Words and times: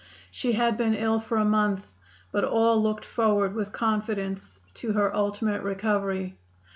She 0.31 0.53
had 0.53 0.77
been 0.79 0.95
ill 0.95 1.19
for 1.19 1.37
a 1.37 1.45
month, 1.45 1.85
but 2.31 2.43
all 2.43 2.81
looked 2.81 3.05
forward 3.05 3.53
with 3.53 3.71
confidence 3.71 4.59
to 4.73 4.93
her 4.93 5.15
ultimate 5.15 5.61
recovery. 5.61 6.39